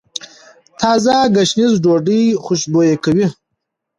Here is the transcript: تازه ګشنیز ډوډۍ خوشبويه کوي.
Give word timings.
تازه 0.79 1.15
ګشنیز 1.35 1.73
ډوډۍ 1.83 2.23
خوشبويه 2.43 2.95
کوي. 3.03 3.27